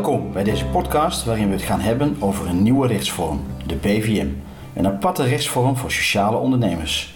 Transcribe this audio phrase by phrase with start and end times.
[0.00, 4.26] Welkom bij deze podcast waarin we het gaan hebben over een nieuwe rechtsvorm, de BVM.
[4.74, 7.14] Een aparte rechtsvorm voor sociale ondernemers.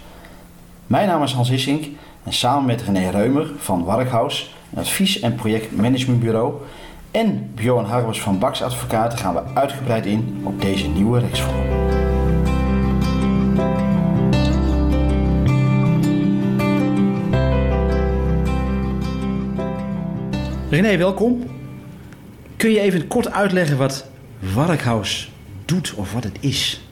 [0.87, 1.85] Mijn naam is Hans Hissink
[2.25, 6.55] en samen met René Reumer van Warkhaus, advies- en projectmanagementbureau,
[7.11, 11.67] en Bjorn Harbers van Bax Advocaten gaan we uitgebreid in op deze nieuwe rechtsvorm.
[20.71, 21.54] René, welkom.
[22.65, 24.07] Kun je even kort uitleggen wat
[24.55, 25.33] Warkhaus
[25.65, 26.89] doet of wat het is?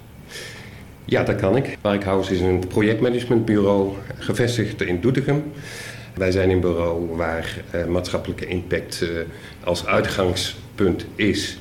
[1.05, 1.79] Ja, dat kan ik.
[1.81, 5.53] Warkhaus is een projectmanagementbureau gevestigd in Doetinchem.
[6.15, 9.09] Wij zijn een bureau waar eh, maatschappelijke impact eh,
[9.65, 11.59] als uitgangspunt is.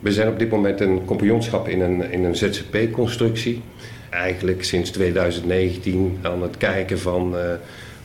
[0.00, 3.62] We zijn op dit moment een compagnonschap in een, in een ZZP-constructie.
[4.10, 7.40] Eigenlijk sinds 2019 aan het kijken van uh,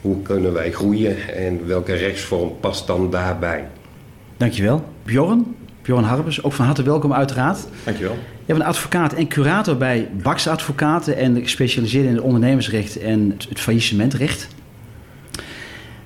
[0.02, 3.68] hoe kunnen wij groeien en welke rechtsvorm past dan daarbij.
[4.40, 4.84] Dankjewel.
[5.04, 7.60] Bjorn, Bjorn Harbers, ook van harte welkom uiteraard.
[7.84, 8.18] Dankjewel.
[8.46, 13.60] Je bent advocaat en curator bij Bax Advocaten en gespecialiseerd in het ondernemersrecht en het
[13.60, 14.48] faillissementrecht.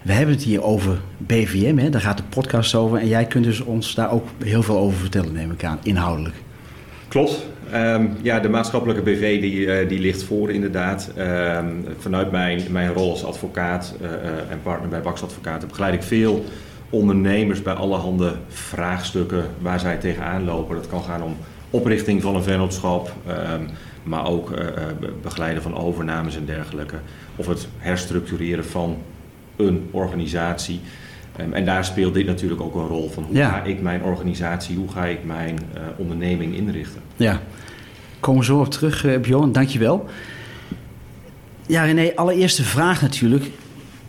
[0.01, 1.89] We hebben het hier over BVM, hè?
[1.89, 2.97] daar gaat de podcast over.
[2.97, 6.35] En jij kunt dus ons daar ook heel veel over vertellen, neem ik aan, inhoudelijk.
[7.07, 7.45] Klopt.
[7.73, 11.11] Um, ja, de maatschappelijke BV die, uh, die ligt voor inderdaad.
[11.17, 14.09] Um, vanuit mijn, mijn rol als advocaat uh,
[14.51, 16.45] en partner bij Bax Advocaten begeleid ik veel
[16.93, 20.75] ondernemers bij allerhande vraagstukken waar zij tegenaan lopen.
[20.75, 21.35] Dat kan gaan om
[21.69, 23.69] oprichting van een vennootschap, um,
[24.03, 24.57] maar ook uh,
[25.21, 26.95] begeleiden van overnames en dergelijke.
[27.35, 28.97] Of het herstructureren van
[29.55, 30.81] een organisatie.
[31.39, 33.49] Um, en daar speelt dit natuurlijk ook een rol van hoe ja.
[33.49, 37.01] ga ik mijn organisatie, hoe ga ik mijn uh, onderneming inrichten.
[37.15, 37.41] Ja,
[38.19, 40.05] komen we zo op terug, Bjorn, dankjewel.
[41.67, 43.51] Ja René, allereerste vraag natuurlijk.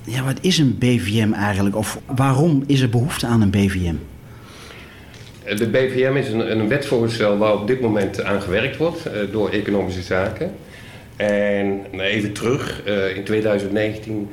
[0.07, 1.77] Ja, wat is een BVM eigenlijk?
[1.77, 3.95] Of waarom is er behoefte aan een BVM?
[5.57, 9.51] De BVM is een, een wetsvoorstel waar op dit moment aan gewerkt wordt uh, door
[9.51, 10.53] economische zaken.
[11.17, 14.29] En even terug, uh, in 2019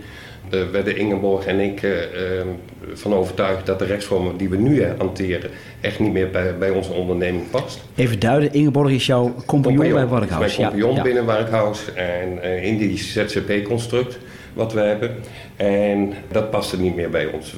[0.54, 1.88] uh, werden Ingeborg en ik
[2.94, 5.50] van overtuigd dat de rechtsvorm die we nu hanteren
[5.82, 7.84] echt niet meer bij, bij onze onderneming past.
[7.96, 10.58] Even duiden, Ingeborg is jouw compagnon, compagnon bij Warkhaus.
[10.58, 14.18] Mijn compagnon ja, binnen Warkhaus en in die ZZP-construct
[14.54, 15.16] wat we hebben.
[15.56, 17.56] En dat paste niet meer bij ons.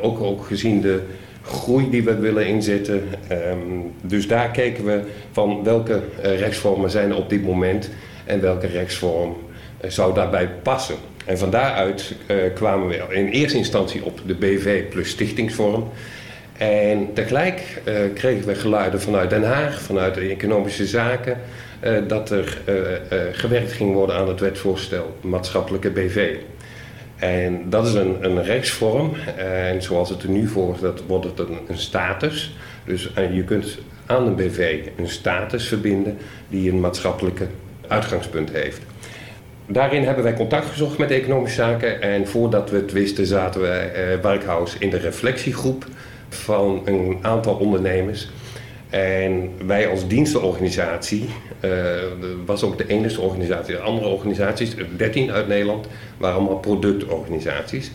[0.00, 1.02] Ook, ook gezien de
[1.42, 3.02] groei die we willen inzetten.
[3.30, 5.00] Um, dus daar keken we
[5.32, 5.92] van welke
[6.24, 7.90] uh, rechtsvormen zijn er op dit moment
[8.24, 9.36] en welke rechtsvorm
[9.84, 10.96] uh, zou daarbij passen.
[11.24, 15.88] En van daaruit uh, kwamen we in eerste instantie op de BV plus stichtingsvorm.
[16.58, 17.82] En tegelijk
[18.14, 21.36] kregen we geluiden vanuit Den Haag, vanuit de economische zaken,
[22.06, 22.58] dat er
[23.32, 26.34] gewerkt ging worden aan het wetsvoorstel maatschappelijke BV.
[27.16, 29.14] En dat is een, een rechtsvorm.
[29.36, 32.56] En zoals het er nu voor dat wordt het een, status.
[32.84, 37.46] Dus je kunt aan een BV een status verbinden die een maatschappelijke
[37.88, 38.80] uitgangspunt heeft.
[39.66, 42.02] Daarin hebben wij contact gezocht met economische zaken.
[42.02, 45.86] En voordat we het wisten zaten wij eh, Barkhaus in de reflectiegroep
[46.28, 48.28] van een aantal ondernemers.
[48.92, 51.28] En wij als dienstenorganisatie,
[51.64, 51.70] uh,
[52.46, 55.86] was ook de enige organisatie, de andere organisaties, 13 uit Nederland,
[56.16, 57.90] waren allemaal productorganisaties.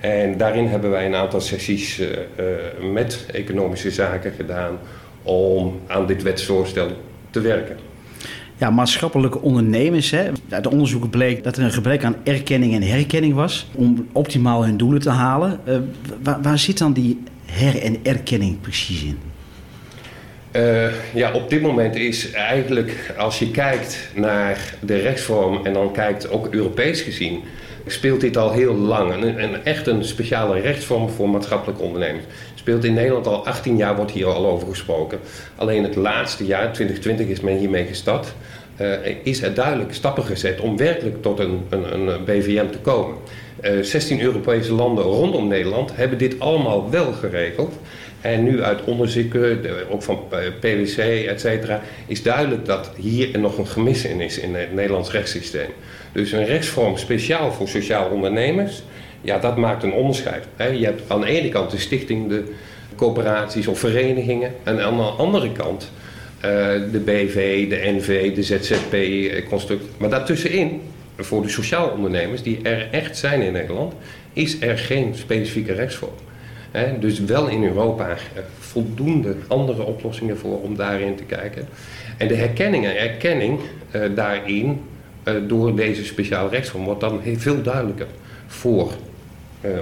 [0.00, 4.78] En daarin hebben wij een aantal sessies uh, uh, met economische zaken gedaan
[5.22, 6.88] om aan dit wetsvoorstel
[7.30, 7.76] te werken.
[8.56, 10.10] Ja, maatschappelijke ondernemers.
[10.10, 10.30] Hè.
[10.48, 14.76] Uit onderzoeken bleek dat er een gebrek aan erkenning en herkenning was om optimaal hun
[14.76, 15.60] doelen te halen.
[16.22, 19.18] Waar, waar zit dan die her- en erkenning precies in?
[20.56, 25.92] Uh, ja, op dit moment is eigenlijk, als je kijkt naar de rechtsvorm en dan
[25.92, 27.42] kijkt ook Europees gezien,
[27.86, 29.12] speelt dit al heel lang.
[29.22, 32.24] Een echt een speciale rechtsvorm voor maatschappelijke ondernemers.
[32.54, 35.18] Speelt in Nederland al 18 jaar, wordt hier al over gesproken.
[35.56, 38.34] Alleen het laatste jaar, 2020, is men hiermee gestart.
[38.80, 43.16] Uh, is er duidelijk stappen gezet om werkelijk tot een, een, een BVM te komen.
[43.62, 47.74] Uh, 16 Europese landen rondom Nederland hebben dit allemaal wel geregeld.
[48.24, 49.60] En nu uit onderzoeken,
[49.90, 50.20] ook van
[50.60, 55.10] PwC, et cetera, is duidelijk dat hier nog een gemis in is in het Nederlands
[55.10, 55.68] rechtssysteem.
[56.12, 58.82] Dus een rechtsvorm speciaal voor sociaal ondernemers,
[59.20, 60.44] ja, dat maakt een onderscheid.
[60.56, 62.52] Je hebt aan de ene kant de stichting, de
[62.96, 65.90] coöperaties of verenigingen, en aan de andere kant
[66.92, 69.84] de BV, de NV, de ZZP-construct.
[69.96, 70.80] Maar daartussenin,
[71.18, 73.92] voor de sociaal ondernemers die er echt zijn in Nederland,
[74.32, 76.14] is er geen specifieke rechtsvorm.
[76.74, 78.16] He, dus wel in Europa
[78.58, 81.68] voldoende andere oplossingen voor om daarin te kijken.
[82.16, 83.60] En de herkenning en erkenning
[83.92, 84.80] uh, daarin
[85.24, 88.06] uh, door deze speciale rechtsvorm wordt dan heel veel duidelijker
[88.46, 88.92] voor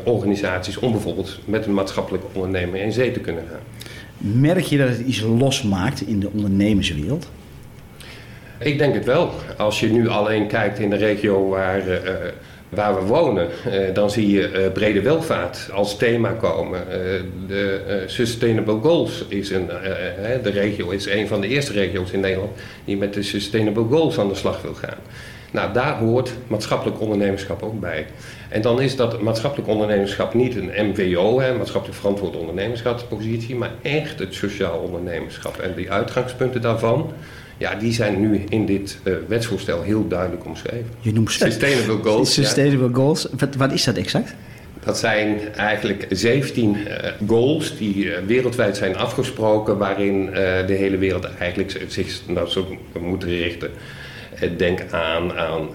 [0.04, 3.60] organisaties om bijvoorbeeld met een maatschappelijke ondernemer in zee te kunnen gaan.
[4.40, 7.30] Merk je dat het iets losmaakt in de ondernemerswereld?
[8.62, 9.30] Ik denk het wel.
[9.56, 11.98] Als je nu alleen kijkt in de regio waar, uh,
[12.68, 16.80] waar we wonen, uh, dan zie je uh, brede welvaart als thema komen.
[17.46, 19.66] de Sustainable Goals is een,
[20.42, 22.50] de regio is een van de eerste regio's in Nederland
[22.84, 24.98] die met de Sustainable Goals aan de slag wil gaan.
[25.52, 28.06] Nou, daar hoort maatschappelijk ondernemerschap ook bij.
[28.48, 34.18] En dan is dat maatschappelijk ondernemerschap niet een MVO, hè, maatschappelijk verantwoord ondernemerschapspositie, maar echt
[34.18, 35.56] het sociaal ondernemerschap.
[35.56, 37.12] En die uitgangspunten daarvan,
[37.62, 40.86] ja, die zijn nu in dit uh, wetsvoorstel heel duidelijk omschreven.
[41.00, 42.34] Je noemt Sustainable Goals.
[42.42, 42.94] Sustainable ja.
[42.94, 43.28] Goals.
[43.38, 44.34] Wat, wat, is dat exact?
[44.84, 46.94] Dat zijn eigenlijk 17 uh,
[47.26, 50.30] goals die uh, wereldwijd zijn afgesproken, waarin
[50.66, 53.70] de hele wereld eigenlijk zich nou, zo moet richten.
[54.56, 55.68] Denk aan, aan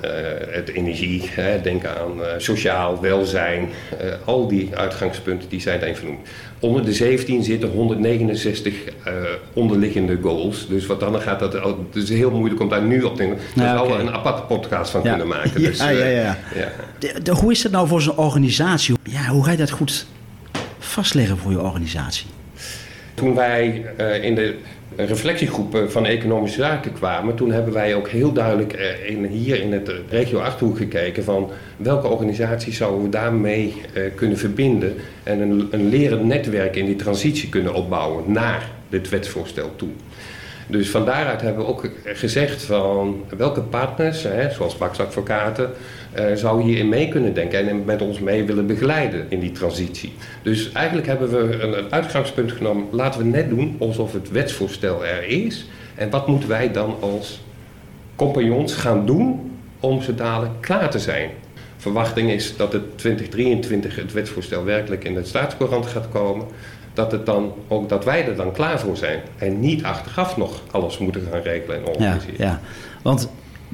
[0.50, 3.70] het energie, hè, denk aan sociaal welzijn.
[4.26, 6.28] Al die uitgangspunten die zijn daarin vernoemd.
[6.60, 8.74] Onder de 17 zitten 169
[9.54, 10.68] onderliggende goals.
[10.68, 13.40] Dus wat dan gaat dat, het is heel moeilijk om daar nu op te denken.
[13.56, 14.00] Daar ja, okay.
[14.00, 15.10] een aparte podcast van ja.
[15.10, 15.62] kunnen maken.
[15.62, 16.38] Ja, dus, ja, ja.
[16.56, 16.72] ja.
[17.00, 18.96] De, de, hoe is dat nou voor zo'n organisatie?
[19.04, 20.08] Ja, hoe ga je dat goed
[20.80, 22.26] vastleggen voor je organisatie?
[23.18, 23.86] Toen wij
[24.22, 24.56] in de
[24.96, 28.74] reflectiegroepen van economische zaken kwamen, toen hebben wij ook heel duidelijk
[29.08, 34.38] in, hier in het regio Achterhoek gekeken van welke organisaties zouden we daarmee uh, kunnen
[34.38, 39.90] verbinden en een, een lerend netwerk in die transitie kunnen opbouwen naar dit wetsvoorstel toe.
[40.68, 46.07] Dus van daaruit hebben we ook gezegd van welke partners, hè, zoals Bax Advocaten, uh,
[46.34, 50.14] zou hierin mee kunnen denken en met ons mee willen begeleiden in die transitie.
[50.42, 55.06] Dus eigenlijk hebben we een, een uitgangspunt genomen, laten we net doen alsof het wetsvoorstel
[55.06, 55.66] er is.
[55.96, 57.42] En wat moeten wij dan als
[58.16, 61.30] compagnons gaan doen om ze dadelijk klaar te zijn?
[61.78, 66.46] Verwachting is dat het 2023 het wetsvoorstel werkelijk in de staatscourant gaat komen
[66.94, 69.20] dat, het dan, ook, dat wij er dan klaar voor zijn.
[69.38, 72.36] En niet achteraf nog alles moeten gaan regelen en organiseren.
[72.38, 72.62] Ja, ja.
[73.02, 73.30] want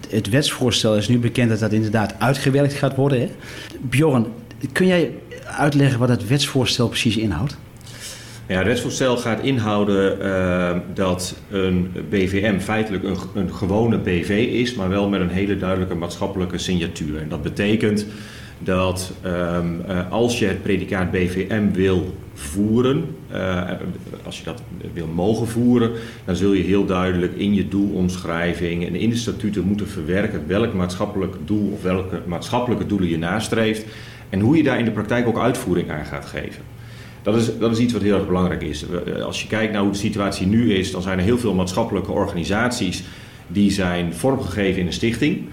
[0.10, 3.20] het wetsvoorstel is nu bekend dat dat inderdaad uitgewerkt gaat worden.
[3.20, 3.30] Hè?
[3.82, 4.26] Bjorn,
[4.72, 5.12] kun jij
[5.46, 7.58] uitleggen wat het wetsvoorstel precies inhoudt?
[8.48, 14.74] Ja, het wetsvoorstel gaat inhouden uh, dat een BVM feitelijk een, een gewone BV is,
[14.74, 17.22] maar wel met een hele duidelijke maatschappelijke signatuur.
[17.22, 18.06] En dat betekent
[18.64, 23.62] dat um, uh, als je het predicaat BVM wil voeren, uh,
[24.26, 24.62] als je dat
[24.94, 25.92] wil mogen voeren,
[26.26, 30.74] dan zul je heel duidelijk in je doelomschrijving en in de statuten moeten verwerken welk
[30.74, 33.86] maatschappelijk doel of welke maatschappelijke doelen je nastreeft
[34.30, 36.62] en hoe je daar in de praktijk ook uitvoering aan gaat geven.
[37.22, 38.86] Dat is, dat is iets wat heel erg belangrijk is.
[39.24, 42.12] Als je kijkt naar hoe de situatie nu is, dan zijn er heel veel maatschappelijke
[42.12, 43.04] organisaties
[43.48, 45.48] die zijn vormgegeven in een stichting.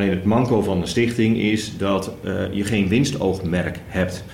[0.00, 4.24] Alleen het manco van een stichting is dat uh, je geen winstoogmerk hebt.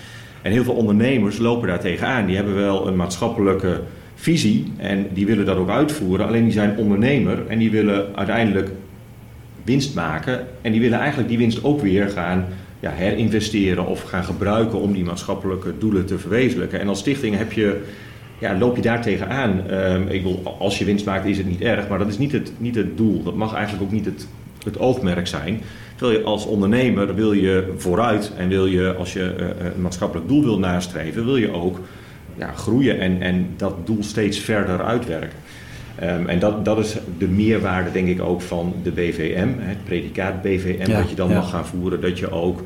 [0.42, 2.26] En heel veel ondernemers lopen daar tegenaan.
[2.26, 3.80] Die hebben wel een maatschappelijke
[4.14, 6.26] visie en die willen dat ook uitvoeren.
[6.26, 8.70] Alleen die zijn ondernemer en die willen uiteindelijk
[9.64, 10.46] winst maken.
[10.62, 12.44] En die willen eigenlijk die winst ook weer gaan
[12.80, 16.80] ja, herinvesteren of gaan gebruiken om die maatschappelijke doelen te verwezenlijken.
[16.80, 17.82] En als stichting heb je,
[18.38, 19.70] ja, loop je daar tegenaan.
[19.70, 22.32] Um, ik wil, als je winst maakt is het niet erg, maar dat is niet
[22.32, 23.22] het, niet het doel.
[23.22, 24.28] Dat mag eigenlijk ook niet het,
[24.66, 25.60] het oogmerk zijn.
[25.98, 30.28] Wil je als ondernemer wil je vooruit en wil je, als je uh, een maatschappelijk
[30.28, 31.80] doel wil nastreven, wil je ook
[32.38, 35.38] ja, groeien en, en dat doel steeds verder uitwerken.
[36.02, 40.42] Um, en dat, dat is de meerwaarde, denk ik, ook van de BVM, het predicaat
[40.42, 41.34] BVM, ja, dat je dan ja.
[41.34, 42.00] mag gaan voeren.
[42.00, 42.62] Dat je ook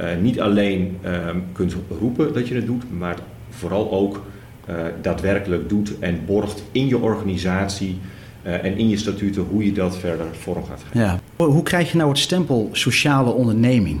[0.00, 3.16] uh, niet alleen um, kunt roepen dat je het doet, maar
[3.50, 4.24] vooral ook
[4.70, 7.98] uh, daadwerkelijk doet en borgt in je organisatie
[8.46, 11.00] uh, en in je statuten hoe je dat verder vorm gaat geven.
[11.00, 11.20] Ja.
[11.46, 14.00] Hoe krijg je nou het stempel sociale onderneming?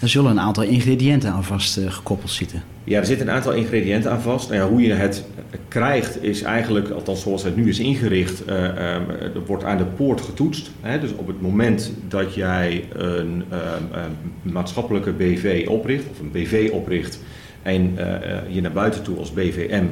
[0.00, 2.62] Daar zullen een aantal ingrediënten aan vast uh, gekoppeld zitten.
[2.84, 4.48] Ja, er zitten een aantal ingrediënten aan vast.
[4.48, 5.24] Nou ja, hoe je het
[5.68, 9.84] krijgt is eigenlijk, althans zoals het nu is ingericht, uh, um, er wordt aan de
[9.84, 10.70] poort getoetst.
[10.80, 11.00] Hè?
[11.00, 13.98] Dus op het moment dat jij een, um,
[14.42, 17.18] um, maatschappelijke BV opricht, of een BV opricht,
[17.62, 19.84] en uh, je naar buiten toe als BVM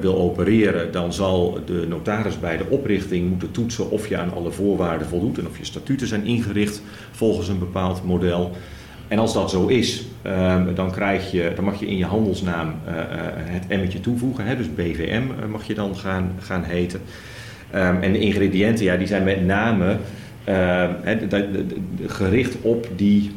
[0.00, 4.50] wil opereren, dan zal de notaris bij de oprichting moeten toetsen of je aan alle
[4.50, 8.56] voorwaarden voldoet en of je statuten zijn ingericht volgens een bepaald model.
[9.08, 12.74] En als dat zo is, um, dan, krijg je, dan mag je in je handelsnaam
[12.88, 13.00] uh, uh,
[13.34, 14.44] het emmetje toevoegen.
[14.44, 14.56] Hè?
[14.56, 17.00] Dus BVM mag je dan gaan, gaan heten.
[17.74, 19.96] Um, en de ingrediënten ja, die zijn met name
[20.44, 21.66] de,
[22.06, 23.30] gericht op die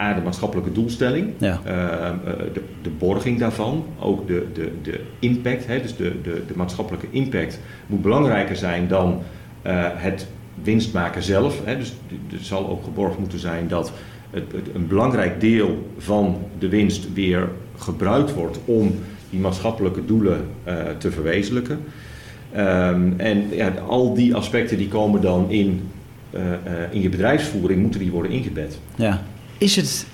[0.00, 1.60] A, de maatschappelijke doelstelling, ja.
[2.54, 5.66] de, de, borging daarvan, ook de, de, de impact.
[5.66, 5.80] Hè?
[5.80, 9.22] Dus de, de, de maatschappelijke impact moet belangrijker zijn dan
[9.96, 10.26] het
[10.62, 11.64] winst maken zelf.
[11.64, 11.76] Hè?
[11.76, 11.94] Dus
[12.32, 13.92] er zal ook geborgd moeten zijn dat
[14.30, 18.94] het, het, een belangrijk deel van de winst weer gebruikt wordt om
[19.30, 20.46] die maatschappelijke doelen
[20.98, 21.80] te verwezenlijken.
[22.52, 25.88] Ehm, en ja, al die aspecten die komen dan in,
[26.90, 28.78] in je bedrijfsvoering, moeten die worden ingebed.
[28.94, 29.22] Ja.
[29.60, 30.06] Is het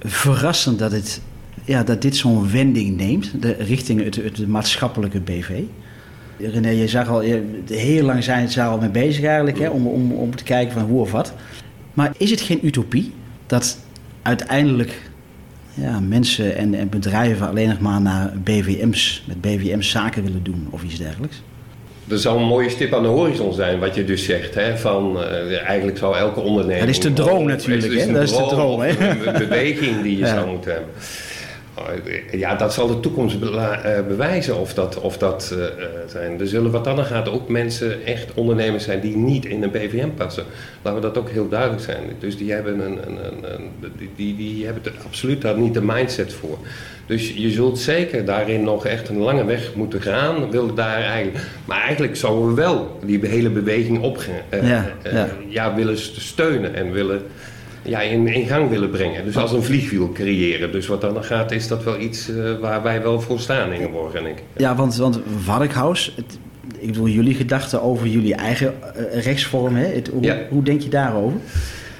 [0.00, 1.20] verrassend dat, het,
[1.64, 5.62] ja, dat dit zo'n wending neemt de, richting het, het maatschappelijke BV?
[6.38, 7.20] René, je zag al,
[7.66, 10.72] heel lang zijn ze daar al mee bezig eigenlijk, hè, om, om, om te kijken
[10.72, 11.34] van hoe of wat.
[11.94, 13.12] Maar is het geen utopie
[13.46, 13.78] dat
[14.22, 15.10] uiteindelijk
[15.74, 20.66] ja, mensen en, en bedrijven alleen nog maar naar BVM's, met BVM's zaken willen doen
[20.70, 21.42] of iets dergelijks?
[22.04, 24.54] Dat zou een mooie stip aan de horizon zijn, wat je dus zegt.
[24.54, 24.76] Hè?
[24.78, 26.80] Van, uh, eigenlijk zou elke onderneming...
[26.80, 28.12] Dat is de droom natuurlijk, hè?
[28.12, 28.88] Dat is de droom, hè?
[29.08, 30.90] Een beweging die je zou moeten hebben.
[32.32, 35.64] Ja, dat zal de toekomst eh, bewijzen of dat, of dat uh,
[36.06, 36.40] zijn.
[36.40, 40.08] Er zullen wat dan gaat ook mensen, echt ondernemers zijn die niet in een BVM
[40.08, 40.44] passen.
[40.82, 42.02] Laten we dat ook heel duidelijk zijn.
[42.18, 43.18] Dus die hebben, een, een,
[43.54, 43.70] een,
[44.16, 46.58] die, die hebben er absoluut daar niet de mindset voor.
[47.06, 50.50] Dus je zult zeker daarin nog echt een lange weg moeten gaan.
[50.50, 55.28] Wil daar eigenlijk, maar eigenlijk zouden we wel die hele beweging op, uh, ja, ja.
[55.48, 57.22] ja, willen steunen en willen
[57.82, 59.24] ja, in, in gang willen brengen.
[59.24, 60.72] Dus als een vliegwiel creëren.
[60.72, 63.90] Dus wat dan gaat, is dat wel iets uh, waar wij wel voor staan in
[64.14, 64.42] en ik.
[64.56, 66.14] Ja, want, want Varkhaus,
[66.78, 68.74] ik bedoel, jullie gedachten over jullie eigen
[69.12, 69.86] rechtsvorm, hè?
[69.86, 71.38] Het, hoe, hoe denk je daarover?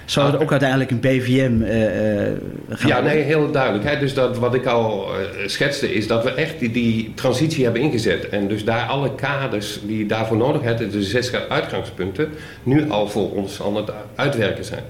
[0.04, 2.32] Zou het ook uiteindelijk een BVM uh, uh,
[2.68, 3.84] gaan Ja, nee, heel duidelijk.
[3.84, 3.98] Hè?
[3.98, 7.82] Dus dat, wat ik al uh, schetste is dat we echt die, die, transitie hebben
[7.82, 8.28] ingezet.
[8.28, 12.28] En dus daar alle kaders die daarvoor nodig hebben, de zes uitgangspunten,
[12.62, 14.82] nu al voor ons aan het uitwerken zijn.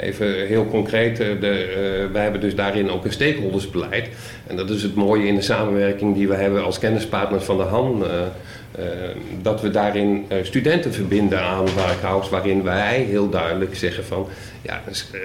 [0.00, 4.08] Even heel concreet, de, wij hebben dus daarin ook een stakeholdersbeleid.
[4.46, 7.62] En dat is het mooie in de samenwerking die we hebben als kennispartners van de
[7.62, 8.04] HAN.
[9.42, 14.28] Dat we daarin studenten verbinden aan Warkhaus, waarin wij heel duidelijk zeggen van
[14.62, 14.82] ja,
[15.12, 15.20] uh,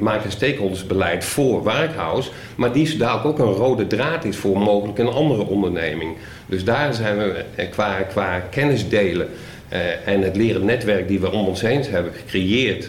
[0.00, 4.98] maak een stakeholdersbeleid voor Warkhaus, maar die daar ook een rode draad is voor mogelijk
[4.98, 6.16] een andere onderneming.
[6.46, 9.28] Dus daar zijn we qua, qua kennisdelen
[9.72, 12.88] uh, en het leren netwerk die we om ons heen hebben gecreëerd,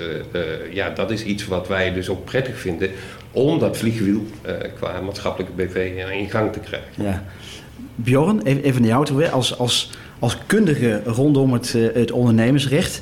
[0.72, 2.90] ja, dat is iets wat wij dus ook prettig vinden
[3.32, 4.26] om dat vliegwiel
[4.76, 6.90] qua maatschappelijke BV in gang te krijgen.
[6.96, 7.24] Ja.
[7.96, 13.02] Bjorn, even naar jou toe, als, als, als kundige rondom het, het ondernemersrecht.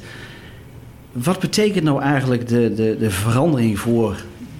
[1.11, 4.15] Wat betekent nou eigenlijk de, de, de verandering voor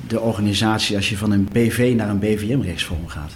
[0.07, 3.31] de organisatie als je van een BV naar een BVM-rechtsvorm gaat?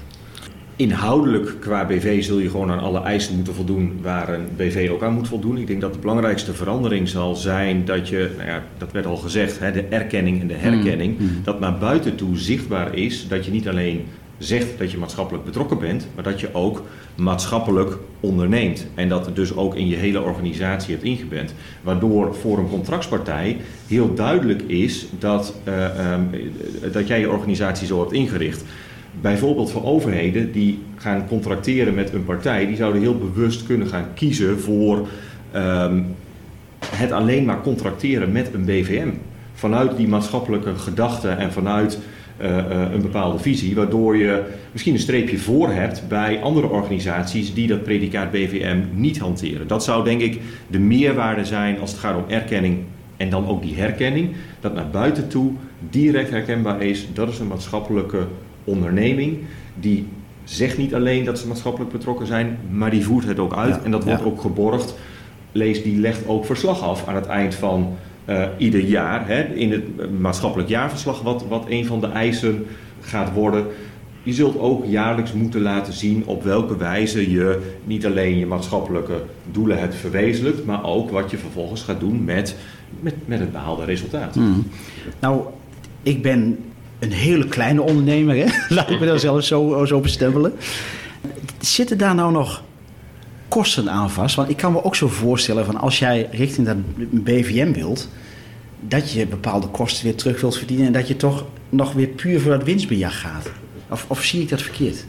[0.76, 5.04] Inhoudelijk qua BV zul je gewoon aan alle eisen moeten voldoen waar een BV ook
[5.04, 5.58] aan moet voldoen.
[5.58, 9.18] Ik denk dat de belangrijkste verandering zal zijn dat je, nou ja, dat werd al
[9.18, 11.44] gezegd, hè, de erkenning en de herkenning, mm, mm.
[11.44, 14.06] dat naar buiten toe zichtbaar is dat je niet alleen
[14.38, 16.84] zegt dat je maatschappelijk betrokken bent, maar dat je ook
[17.16, 18.88] maatschappelijk onderneemt.
[18.96, 21.54] En dat dus ook in je hele organisatie hebt ingebend.
[21.82, 26.30] Waardoor voor een contractspartij heel duidelijk is dat, uh, um,
[26.92, 28.64] dat jij je organisatie zo hebt ingericht.
[29.22, 34.08] Bijvoorbeeld voor overheden die gaan contracteren met een partij, die zouden heel bewust kunnen gaan
[34.14, 35.08] kiezen voor
[35.56, 36.16] um,
[36.86, 39.10] het alleen maar contracteren met een BVM.
[39.54, 42.00] Vanuit die maatschappelijke gedachte en vanuit
[42.38, 47.84] een bepaalde visie, waardoor je misschien een streepje voor hebt bij andere organisaties die dat
[47.84, 49.68] predicaat BVM niet hanteren.
[49.68, 52.78] Dat zou denk ik de meerwaarde zijn als het gaat om erkenning
[53.18, 54.30] en dan ook die herkenning,
[54.60, 55.52] dat naar buiten toe
[55.90, 58.28] direct herkenbaar is, dat is een maatschappelijke
[58.64, 59.38] onderneming
[59.76, 60.06] die
[60.44, 63.92] zegt niet alleen dat ze maatschappelijk betrokken zijn, maar die voert het ook uit en
[63.92, 64.96] dat wordt ook geborgd.
[65.52, 67.98] Lees, die legt ook verslag af aan het eind van
[68.58, 72.66] ieder jaar hè, in het maatschappelijk jaarverslag, wat, wat een van de eisen
[73.02, 73.66] gaat worden.
[74.24, 79.22] Je zult ook jaarlijks moeten laten zien op welke wijze je niet alleen je maatschappelijke
[79.52, 82.56] doelen hebt verwezenlijkt, maar ook wat je vervolgens gaat doen met,
[83.00, 84.36] met, met het behaalde resultaat.
[84.36, 84.68] Hmm.
[85.20, 85.42] Nou,
[86.04, 86.58] ik ben
[87.00, 88.46] een hele kleine ondernemer, hè?
[88.76, 90.54] laat ik me daar zelf zo, zo bestempelen.
[91.60, 92.64] Zitten daar nou nog
[93.58, 94.36] kosten aan vast?
[94.36, 96.78] Want ik kan me ook zo voorstellen van als jij richting dat
[97.12, 98.10] BVM wilt,
[98.80, 102.40] dat je bepaalde kosten weer terug wilt verdienen en dat je toch nog weer puur
[102.42, 103.52] voor dat winstbejag gaat.
[103.90, 105.06] Of, of zie ik dat verkeerd?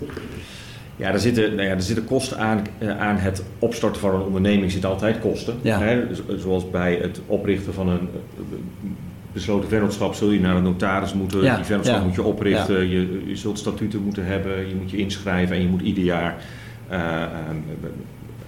[0.96, 4.20] Ja, er zitten, nou ja, er zitten kosten aan, eh, aan het opstarten van een
[4.20, 5.54] onderneming, zitten altijd kosten.
[5.62, 5.80] Ja.
[5.80, 6.02] Hè?
[6.38, 8.88] Zoals bij het oprichten van een eh,
[9.32, 11.42] besloten vennootschap zul je naar een notaris moeten.
[11.42, 11.56] Ja.
[11.56, 15.56] Die vennootschap moet je oprichten, je, je zult statuten moeten hebben, je moet je inschrijven
[15.56, 16.36] en je moet ieder jaar
[16.90, 17.22] uh,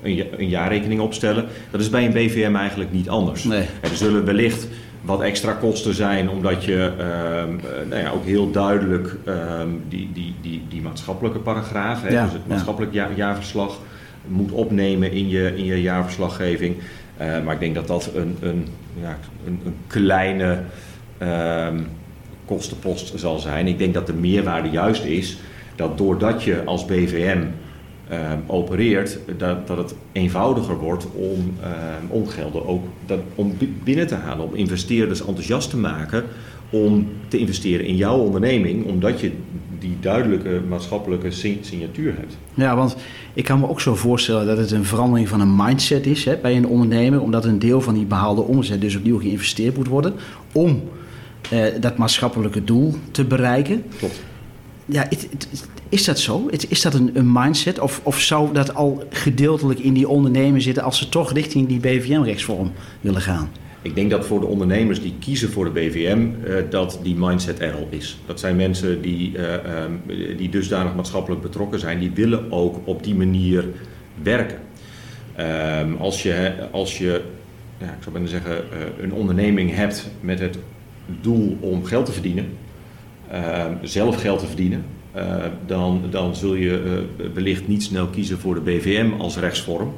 [0.02, 1.44] een, een jaarrekening opstellen.
[1.70, 3.44] Dat is bij een BVM eigenlijk niet anders.
[3.44, 3.66] Nee.
[3.80, 4.68] Er zullen wellicht
[5.00, 10.34] wat extra kosten zijn, omdat je ehm, nou ja, ook heel duidelijk ehm, die, die,
[10.40, 13.78] die, die maatschappelijke paragraaf, hè, dus het maatschappelijk jaarverslag,
[14.26, 16.76] moet opnemen in je, in je jaarverslaggeving.
[17.20, 18.66] Uh, maar ik denk dat dat een, een,
[19.00, 20.58] ja, een, een kleine
[21.18, 21.78] ehm,
[22.44, 23.66] kostenpost zal zijn.
[23.66, 25.38] Ik denk dat de meerwaarde juist is
[25.76, 27.42] dat doordat je als BVM
[28.10, 34.06] ehm, opereert, dat, dat het eenvoudiger wordt om, ehm, om gelden ook dat, om binnen
[34.06, 36.24] te halen, om investeerders enthousiast te maken
[36.70, 39.32] om te investeren in jouw onderneming, omdat je
[39.78, 42.36] die duidelijke maatschappelijke signatuur hebt.
[42.54, 42.96] Ja, want
[43.34, 46.36] ik kan me ook zo voorstellen dat het een verandering van een mindset is hè,
[46.36, 50.14] bij een ondernemer, omdat een deel van die behaalde omzet dus opnieuw geïnvesteerd moet worden
[50.52, 50.82] om
[51.50, 53.84] eh, dat maatschappelijke doel te bereiken.
[53.98, 54.22] Klopt.
[54.86, 55.08] Ja,
[55.90, 56.48] is dat zo?
[56.68, 57.78] Is dat een, een mindset?
[57.78, 61.80] Of, of zou dat al gedeeltelijk in die ondernemer zitten als ze toch richting die
[61.80, 63.50] BVM-rechtsvorm willen gaan?
[63.82, 67.60] Ik denk dat voor de ondernemers die kiezen voor de BVM, eh, dat die mindset
[67.60, 68.18] er al is.
[68.26, 70.02] Dat zijn mensen die, uh, um,
[70.36, 73.64] die dusdanig maatschappelijk betrokken zijn, die willen ook op die manier
[74.22, 74.58] werken.
[75.38, 77.22] Um, als je, als je
[77.78, 80.58] ja, ik zou bijna zeggen, uh, een onderneming hebt met het
[81.20, 82.46] doel om geld te verdienen,
[83.30, 84.84] ehm, zelf geld te verdienen,
[85.66, 87.02] dan, dan zul je
[87.34, 89.92] wellicht niet snel kiezen voor de BVM als rechtsvorm.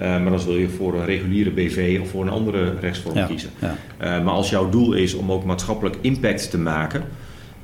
[0.00, 3.50] Uh, maar dan zul je voor een reguliere BV of voor een andere rechtsvorm kiezen.
[3.58, 3.76] Ja.
[4.02, 7.02] Uh, maar als jouw doel is om ook maatschappelijk impact te maken,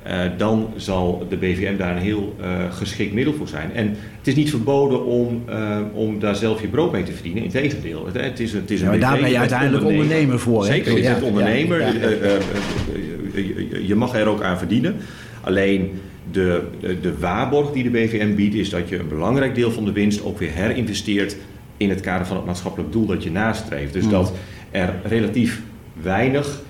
[0.07, 2.37] uh, dan zal de BVM daar een heel
[2.71, 3.73] geschikt middel voor zijn.
[3.75, 3.89] En
[4.19, 5.45] het is niet verboden om,
[5.95, 7.43] om daar zelf je brood mee te verdienen.
[7.43, 10.39] Integendeel, het, het is, het is een ja, maar daar ben je uiteindelijk ondernemer, ondernemer
[10.39, 10.65] voor.
[10.65, 11.81] Zeker, je bent ondernemer.
[13.87, 14.97] Je mag er ook aan verdienen.
[15.41, 19.73] Alleen de, de, de waarborg die de BVM biedt, is dat je een belangrijk deel
[19.73, 21.37] van de winst ook weer herinvesteert
[21.77, 23.93] in het kader van het maatschappelijk doel dat je nastreeft.
[23.93, 24.13] Dus hmm.
[24.13, 24.33] dat
[24.71, 25.63] er relatief
[26.03, 26.61] weinig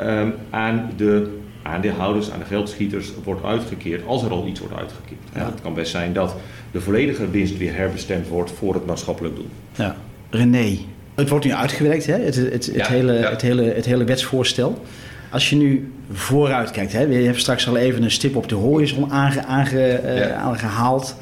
[0.00, 1.30] um, aan de
[1.62, 5.20] aandeelhouders, aan de geldschieters wordt uitgekeerd, als er al iets wordt uitgekeerd.
[5.34, 5.44] Ja.
[5.44, 6.36] Het kan best zijn dat
[6.70, 9.48] de volledige winst weer herbestemd wordt voor het maatschappelijk doel.
[9.74, 9.96] Ja.
[10.30, 10.78] René,
[11.14, 12.18] het wordt nu uitgewerkt, hè?
[12.18, 14.84] Het, het, het, hele, het, hele, het hele wetsvoorstel.
[15.36, 17.00] Als je nu vooruit kijkt, hè?
[17.00, 21.16] je hebt straks al even een stip op de horizon aange, aange, uh, aangehaald.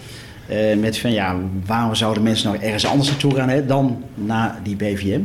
[0.51, 4.61] Uh, met van ja, waarom zouden mensen nou ergens anders naartoe gaan hè, dan naar
[4.63, 5.21] die BVM?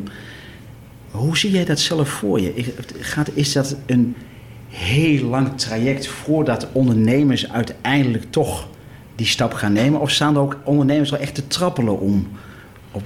[1.12, 2.74] Hoe zie jij dat zelf voor je?
[3.00, 4.16] Gaat, is dat een
[4.70, 8.68] heel lang traject voordat ondernemers uiteindelijk toch
[9.16, 10.00] die stap gaan nemen?
[10.00, 12.28] Of staan er ook ondernemers wel echt te trappelen om
[12.92, 13.04] op,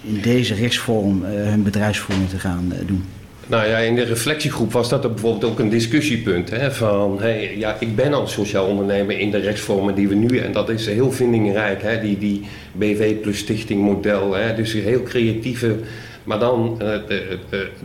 [0.00, 3.04] in deze rechtsvorm uh, hun bedrijfsvoering te gaan uh, doen?
[3.46, 6.50] Nou ja, in de reflectiegroep was dat bijvoorbeeld ook een discussiepunt.
[6.50, 10.38] Hè, van, hey, ja, ik ben al sociaal ondernemer in de rechtsvormen die we nu...
[10.38, 14.34] en dat is heel vindingrijk, hè, die, die BV plus stichting model.
[14.34, 15.76] Hè, dus heel creatieve...
[16.24, 17.20] Maar dan, uh,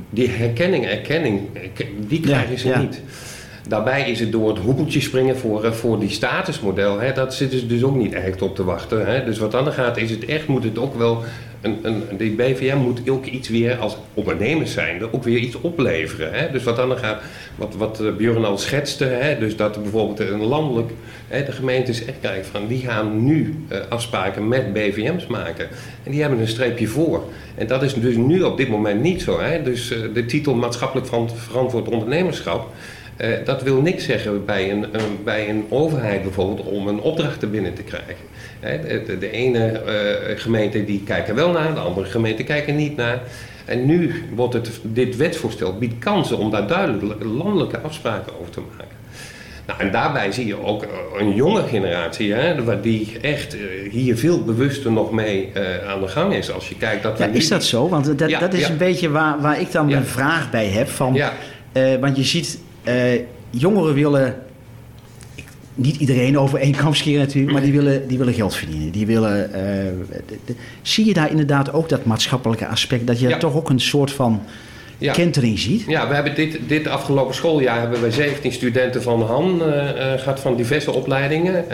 [0.10, 1.42] die herkenning, erkenning,
[2.08, 3.02] die krijgen ze niet.
[3.68, 7.00] Daarbij is het door het hoepeltje springen voor, eh, voor die statusmodel.
[7.00, 9.06] Hè, dat zitten ze dus ook niet echt op te wachten.
[9.06, 9.24] Hè.
[9.26, 11.24] Dus wat dan gaat, is het echt, moet het ook wel
[11.62, 16.34] een, een, die BVM moet ook iets weer als ondernemers zijnde ook weer iets opleveren.
[16.34, 16.52] Hè?
[16.52, 17.22] Dus wat dan gaat,
[17.56, 19.40] wat, wat eh, Björn al schetste, hè?
[19.40, 20.92] dus dat bijvoorbeeld een landelijk,
[21.28, 25.68] hè, de gemeentes echt kijken van die gaan nu uh, afspraken met BVM's maken.
[26.04, 27.24] En die hebben een streepje voor.
[27.56, 29.40] En dat is dus nu op dit moment niet zo.
[29.40, 29.64] Hè?
[29.64, 32.74] Dus de titel maatschappelijk verantwoord ondernemerschap.
[33.22, 37.42] Uh, dat wil niks zeggen bij een, een, bij een overheid bijvoorbeeld om een opdracht
[37.42, 38.28] er binnen te krijgen.
[39.06, 43.22] De, de, ene uh, gemeente die kijken wel naar, de andere gemeente kijken niet naar.
[43.66, 48.62] En nu wordt het, dit wetsvoorstel biedt kansen om daar duidelijk landelijke afspraken over te
[48.78, 48.98] maken.
[49.70, 50.86] Nou, en daarbij zie je ook
[51.18, 56.08] een jonge generatie, hè, die echt eh, hier veel bewuster nog mee uh, aan de
[56.08, 56.52] gang is.
[56.52, 57.90] Als je kijkt dat ja, is dat zo?
[57.90, 58.70] Want dat, ja, dat is ja.
[58.70, 60.90] een beetje waar, waar ik dan een vraag bij heb.
[60.90, 62.60] Van, uh, want je ziet,
[63.50, 64.36] jongeren willen
[65.80, 68.92] niet iedereen over één kam scheren natuurlijk, maar die willen, die willen geld verdienen.
[68.92, 69.56] Die willen, uh,
[70.46, 74.12] de, zie je daar inderdaad ook dat maatschappelijke aspect, dat je toch ook een soort
[74.12, 74.42] van
[74.98, 75.14] ja.
[75.14, 75.84] kentering ziet?
[75.88, 79.64] Ja, we hebben dit, dit afgelopen schooljaar hebben we 17 studenten van Han uh,
[80.18, 81.66] gehad van diverse opleidingen,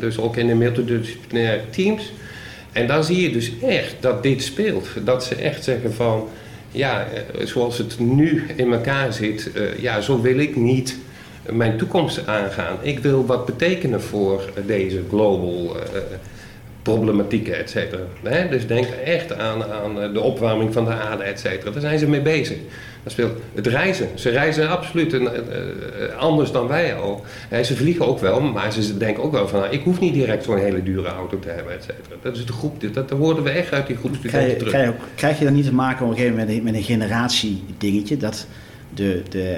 [0.00, 2.12] dus ook in de multidisciplinaire teams.
[2.72, 4.88] En dan zie je dus echt dat dit speelt.
[5.04, 6.28] Dat ze echt zeggen van,
[6.74, 7.06] ja,
[7.44, 10.98] zoals het nu in elkaar zit, ja, zo wil ik niet
[11.50, 12.76] mijn toekomst aangaan.
[12.82, 15.82] Ik wil wat betekenen voor deze global uh,
[16.82, 18.02] problematieken, et cetera.
[18.50, 21.70] Dus denk echt aan, aan de opwarming van de aarde, et cetera.
[21.70, 22.56] Daar zijn ze mee bezig.
[23.04, 24.08] Dat speelt het reizen.
[24.14, 27.24] Ze reizen absoluut een, uh, anders dan wij al.
[27.62, 29.60] ze vliegen ook wel, maar ze denken ook wel van...
[29.60, 32.16] Nou, ik hoef niet direct zo'n hele dure auto te hebben, et cetera.
[32.22, 34.72] Dat is de groep, dat, dat hoorden we echt uit die groep studenten krijg, terug.
[34.72, 36.74] Krijg je, krijg je dan niet te maken op een gegeven moment met een, met
[36.74, 38.16] een generatiedingetje...
[38.16, 38.46] dat
[38.94, 39.56] de, de,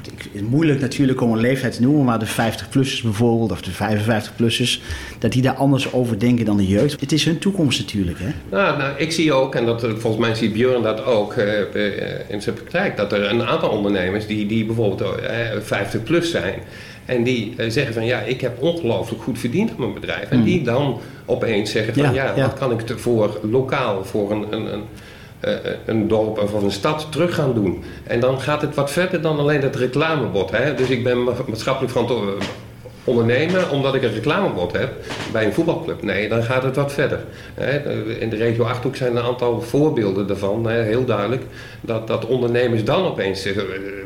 [0.00, 3.50] goed, ik, het is moeilijk natuurlijk om een leeftijd te noemen, maar de 50-plussers bijvoorbeeld,
[3.50, 4.80] of de 55-plussers,
[5.18, 7.00] dat die daar anders over denken dan de jeugd.
[7.00, 8.28] Het is hun toekomst natuurlijk, hè?
[8.50, 11.44] Nou, nou ik zie ook, en dat, volgens mij ziet Björn dat ook uh,
[12.28, 16.54] in zijn praktijk, dat er een aantal ondernemers die, die bijvoorbeeld uh, 50 plus zijn,
[17.04, 20.30] En die eh, zeggen van ja, ik heb ongelooflijk goed verdiend op mijn bedrijf.
[20.30, 20.44] En Mm.
[20.44, 22.46] die dan opeens zeggen van Ja, ja, ja.
[22.46, 24.86] wat kan ik voor lokaal, voor een, een, een, eh,
[25.84, 27.82] een dorp of een stad terug gaan doen.
[28.04, 30.50] En dan gaat het wat verder dan alleen het reclamebord.
[30.50, 30.74] Hè?
[30.74, 32.44] Dus ik ben ma- maatschappelijk verantwoordelijk
[33.04, 34.92] ondernemen omdat ik een reclamebord heb
[35.32, 36.02] bij een voetbalclub.
[36.02, 37.24] Nee, dan gaat het wat verder.
[37.54, 41.42] Hè, In de regio Achterhoek zijn er een aantal voorbeelden daarvan, heel duidelijk.
[41.80, 43.56] Dat, dat ondernemers dan opeens eh,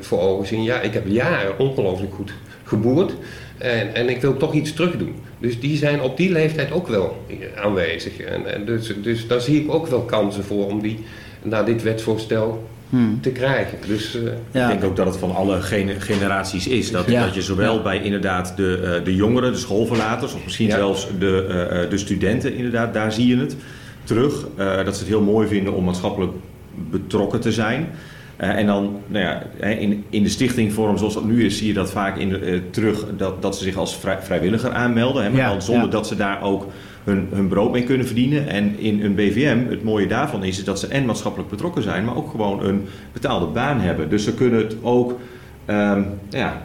[0.00, 2.32] voor ogen zien, ja, ik heb jaren ongelooflijk goed
[2.64, 3.12] geboerd
[3.58, 5.14] en, en ik wil toch iets terug doen.
[5.38, 7.24] Dus die zijn op die leeftijd ook wel
[7.56, 8.20] aanwezig.
[8.20, 11.04] En, en dus, dus daar zie ik ook wel kansen voor om die
[11.44, 13.18] naar dit wetsvoorstel Hmm.
[13.20, 13.78] te krijgen.
[13.86, 14.62] Dus, eh, Ja.
[14.64, 16.90] Ik denk ook dat het van alle gene- generaties is.
[16.90, 17.24] Dat, Ja.
[17.24, 17.82] dat je zowel Ja.
[17.82, 20.76] bij inderdaad de, eh, de jongeren, de schoolverlaters, of misschien Ja.
[20.76, 23.56] zelfs de, eh, eh, de studenten, inderdaad, daar zie je het
[24.04, 24.46] terug.
[24.56, 26.32] Eh, dat ze het heel mooi vinden om maatschappelijk
[26.90, 27.88] betrokken te zijn.
[28.36, 31.66] Eh, en dan, nou ja, hè, in, in de stichtingvorm zoals dat nu is, zie
[31.66, 35.22] je dat vaak in terug dat, dat ze zich als vrij- vrijwilliger aanmelden.
[35.22, 35.90] Hè, maar Ja, dan zonder ja.
[35.90, 36.66] dat ze daar ook
[37.04, 38.48] hun, hun brood mee kunnen verdienen.
[38.48, 42.16] En in een BVM, het mooie daarvan is, dat ze en maatschappelijk betrokken zijn, maar
[42.16, 44.08] ook gewoon een betaalde baan hebben.
[44.10, 45.18] Dus ze kunnen het ook
[45.64, 46.62] ehm, ja,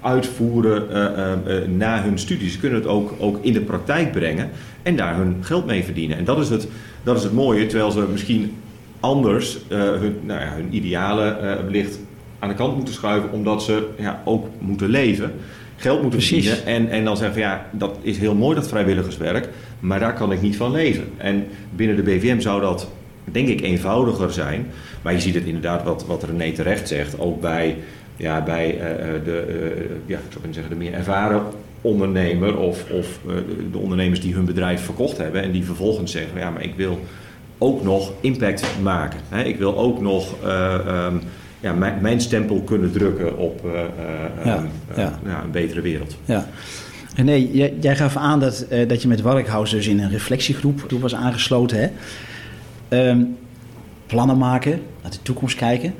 [0.00, 2.50] uitvoeren eh, eh, eh, na hun studie.
[2.50, 4.50] Ze kunnen het ook, ook in de praktijk brengen
[4.82, 6.16] en daar hun geld mee verdienen.
[6.16, 6.68] En dat is het,
[7.02, 8.56] dat is het mooie, terwijl ze misschien
[9.00, 11.98] anders hun, nou ja, hun idealen wellicht
[12.38, 15.32] aan de kant moeten schuiven, omdat ze ja, ook moeten leven,
[15.76, 16.48] geld moeten Precies.
[16.48, 16.74] verdienen.
[16.74, 19.48] En, en dan zeggen van ja, dat is heel mooi dat vrijwilligerswerk,
[19.80, 21.04] maar daar kan ik niet van leven.
[21.16, 22.90] En binnen de BVM zou dat
[23.24, 24.66] denk ik eenvoudiger zijn.
[25.02, 27.76] Maar je ziet het inderdaad wat, wat René terecht zegt, ook bij,
[28.16, 31.42] ja, bij eh, eh, de, eh, ja, ik zou kunnen zeggen, de meer ervaren
[31.80, 33.18] ondernemer of, of
[33.72, 37.00] de ondernemers die hun bedrijf verkocht hebben en die vervolgens zeggen ja, maar ik wil
[37.58, 39.20] ook nog impact maken.
[39.28, 39.42] Hè?
[39.42, 41.16] Ik wil ook nog eh, ehm,
[41.60, 45.18] ja, mijn, mijn stempel kunnen drukken op eh, eh, Ja, eh, ja.
[45.24, 46.16] ja, een betere wereld.
[46.24, 46.46] Ja.
[47.14, 51.00] René, jij, jij gaf aan dat, dat je met Warkhaus dus in een reflectiegroep toen
[51.00, 51.78] was aangesloten.
[51.80, 51.88] Hè?
[52.88, 53.22] Ehm,
[54.06, 55.94] plannen maken, naar de toekomst kijken.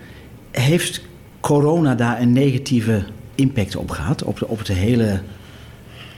[0.50, 1.02] Heeft
[1.40, 4.22] corona daar een negatieve impact op gehad?
[4.22, 5.20] Op de, op de hele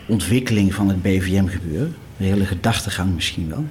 [0.07, 1.95] ontwikkeling van het BVM-gebeuren?
[2.17, 3.65] De hele gedachtegang misschien wel?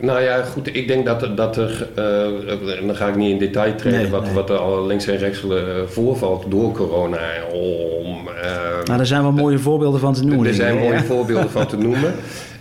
[0.00, 0.76] Nou ja, goed.
[0.76, 4.00] Ik denk dat, er- dat er, eh, en dan ga ik niet in detail treden,
[4.00, 4.32] Nee, wat, nee.
[4.34, 7.18] wat er al links en rechts eh, voorvalt door corona.
[7.52, 8.50] Om, eh,
[8.84, 10.46] Nou, daar zijn wel mooie voorbeelden van te noemen.
[10.46, 11.02] er zijn mooie ja.
[11.02, 12.14] voorbeelden van te noemen.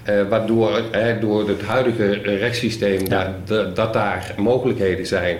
[0.03, 0.81] eh, waardoor
[1.21, 3.27] door het huidige rechtssysteem dat,
[3.75, 5.37] dat daar mogelijkheden zijn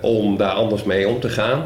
[0.00, 1.62] om daar anders mee om te gaan.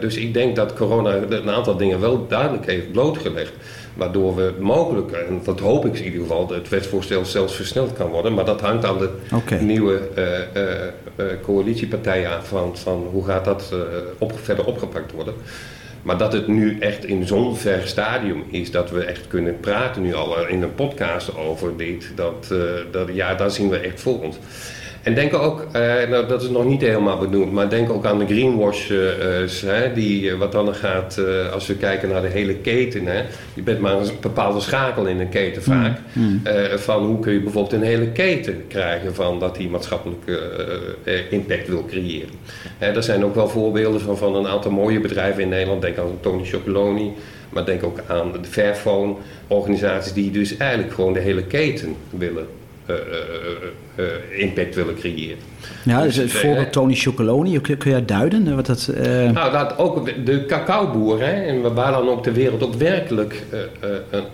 [0.00, 3.52] Dus ik denk dat corona een aantal dingen wel duidelijk heeft blootgelegd.
[3.96, 8.08] Waardoor we mogelijk, en dat hoop ik in ieder geval, het wetsvoorstel zelfs versneld kan
[8.10, 8.34] worden.
[8.34, 9.10] Maar dat hangt aan de
[9.60, 10.00] nieuwe
[11.16, 13.74] eh, coalitiepartijen aan van, van hoe gaat dat
[14.18, 15.34] op, verder opgepakt worden.
[16.02, 20.02] Maar dat het nu echt in zo'n ver stadium is dat we echt kunnen praten
[20.02, 22.54] nu al in een podcast over dit, dat,
[22.90, 24.36] dat, ja, daar zien we echt voor ons.
[25.06, 28.18] En denk ook, eh, nou, dat is nog niet helemaal benoemd, maar denk ook aan
[28.18, 32.54] de greenwashers, hè, die, eh, wat dan gaat, eh, als we kijken naar de hele
[32.54, 33.22] keten, hè,
[33.54, 35.98] je bent maar een bepaalde schakel in een keten vaak,
[36.42, 40.38] eh, van hoe kun je bijvoorbeeld een hele keten krijgen van dat die maatschappelijke
[41.04, 42.34] eh, eh, impact wil creëren.
[42.78, 45.98] Hè, er zijn ook wel voorbeelden van, van een aantal mooie bedrijven in Nederland, denk
[45.98, 47.12] aan Tony Chocoloni,
[47.48, 49.14] maar denk ook aan de Fairphone,
[49.46, 52.65] organisaties die dus eigenlijk gewoon de hele keten willen eh, eh, eh, eh,
[54.36, 55.38] impact willen creëren.
[55.84, 58.54] Ja, dus het Dus, voorbeeld eh, Tony Chocoloni, kun, kun jij duiden?
[58.56, 62.32] Wat dat, eh, Nou, dat ook de- de cacaoboer, hè, en waar dan ook de
[62.32, 63.60] wereld ook werkelijk eh,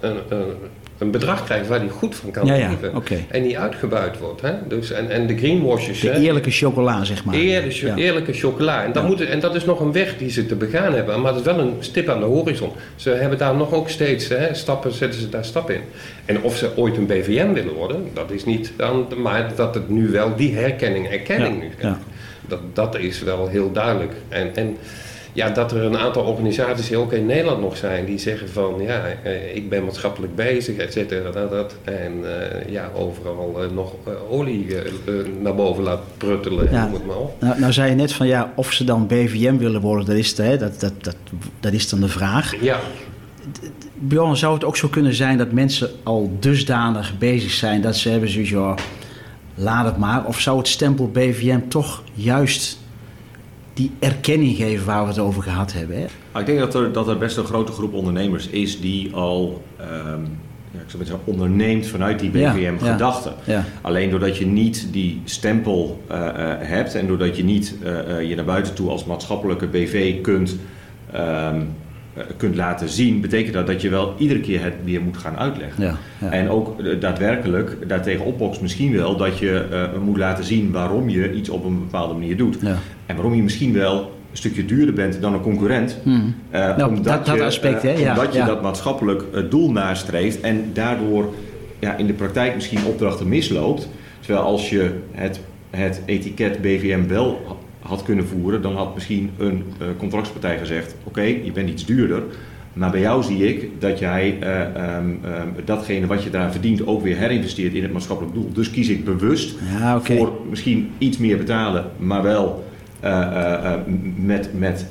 [0.00, 0.38] eh,
[1.02, 3.02] een, bedrag krijgt waar hij goed van kan Ja, ja, leven.
[3.28, 4.40] En niet uitgebuit wordt.
[4.40, 4.52] Hè?
[4.68, 6.00] Dus, en, en de greenwashers.
[6.00, 7.34] de hè, eerlijke chocola, zeg maar.
[7.34, 7.96] Eerlijke, Ja.
[7.96, 8.84] eerlijke chocola.
[8.84, 11.20] En dat, moet, en dat is nog een weg die ze te begaan hebben.
[11.20, 12.70] Maar het is wel een stip aan de horizon.
[12.96, 15.80] Ze hebben daar nog ook steeds hè, stappen, zetten ze daar stappen in.
[16.24, 19.06] En of ze ooit een BVM willen worden, dat is niet dan.
[19.16, 21.98] Maar dat het nu wel die herkenning, erkenning nu ja.
[22.48, 24.12] Dat, dat is wel heel duidelijk.
[24.28, 24.76] En, en
[25.32, 28.74] ja, dat er een aantal organisaties die ook in Nederland nog zijn die zeggen van
[28.80, 31.74] ja, eh, ik ben maatschappelijk bezig, et cetera, dat, dat.
[31.84, 33.92] En eh, ja, overal eh, nog
[34.30, 34.66] olie
[35.40, 36.84] naar boven laat pruttelen, Ja.
[36.84, 37.40] noem het maar op.
[37.40, 40.34] Nou, nou zei je net van ja, of ze dan BVM willen worden, dat is,
[40.34, 41.16] de, hè, dat, dat, dat,
[41.60, 42.54] dat is dan de vraag.
[42.60, 42.78] Ja,
[43.94, 48.08] Bjorn, zou het ook zo kunnen zijn dat mensen al dusdanig bezig zijn dat ze
[48.08, 48.74] hebben zoiets ja,
[49.54, 50.24] laat het maar.
[50.24, 52.78] Of zou het stempel BVM toch juist
[53.74, 55.96] die erkenning geven waar we het over gehad hebben?
[55.96, 56.40] Hè?
[56.40, 60.22] Ik denk dat er, dat er best een grote groep ondernemers is die al ehm,
[60.72, 63.32] ja, ik zou zeggen, onderneemt vanuit die BVM-gedachte.
[63.44, 63.64] Ja.
[63.80, 68.34] Alleen doordat je niet die stempel eh, eh, hebt en doordat je niet eh, je
[68.34, 70.56] naar buiten toe als maatschappelijke BV kunt,
[71.12, 71.60] ehm, eh,
[72.36, 75.84] kunt laten zien, betekent dat dat je wel iedere keer het weer moet gaan uitleggen.
[75.84, 76.30] Ja, ja.
[76.30, 81.08] En ook eh, daadwerkelijk daartegen opbokst misschien wel dat je eh, moet laten zien waarom
[81.08, 82.56] je iets op een bepaalde manier doet.
[82.60, 82.76] Ja.
[83.06, 83.98] En waarom je misschien wel
[84.30, 85.96] een stukje duurder bent dan een concurrent.
[86.02, 86.34] Hmm.
[86.50, 90.40] Eh, Nou, omdat dat- dat je, aspect, eh, omdat je dat maatschappelijk eh, doel nastreeft
[90.40, 91.34] en daardoor
[91.78, 93.88] ja, in de praktijk misschien opdrachten misloopt.
[94.20, 99.64] Terwijl als je het, het etiket BVM wel had kunnen voeren, dan had misschien een
[99.78, 102.22] eh, contractspartij gezegd: Oké, je bent iets duurder.
[102.72, 106.86] Maar bij jou zie ik dat jij eh, ehm, ehm, datgene wat je daar verdient
[106.86, 108.50] ook weer herinvesteert in het maatschappelijk doel.
[108.52, 112.64] Dus kies ik bewust Ja, voor misschien iets meer betalen, maar wel
[113.00, 113.72] eh,
[114.16, 114.86] met, met